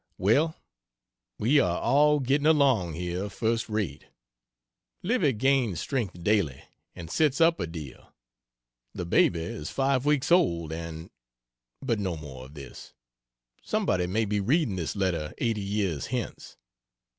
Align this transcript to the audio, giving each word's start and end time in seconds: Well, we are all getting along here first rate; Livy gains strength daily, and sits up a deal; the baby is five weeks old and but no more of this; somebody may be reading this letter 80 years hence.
Well, 0.17 0.55
we 1.37 1.59
are 1.59 1.79
all 1.79 2.19
getting 2.21 2.47
along 2.47 2.93
here 2.93 3.29
first 3.29 3.69
rate; 3.69 4.07
Livy 5.03 5.31
gains 5.31 5.79
strength 5.79 6.23
daily, 6.23 6.63
and 6.95 7.07
sits 7.11 7.39
up 7.39 7.59
a 7.59 7.67
deal; 7.67 8.11
the 8.95 9.05
baby 9.05 9.41
is 9.43 9.69
five 9.69 10.03
weeks 10.03 10.31
old 10.31 10.73
and 10.73 11.11
but 11.83 11.99
no 11.99 12.17
more 12.17 12.45
of 12.45 12.55
this; 12.55 12.93
somebody 13.61 14.07
may 14.07 14.25
be 14.25 14.39
reading 14.39 14.75
this 14.77 14.95
letter 14.95 15.35
80 15.37 15.61
years 15.61 16.07
hence. 16.07 16.57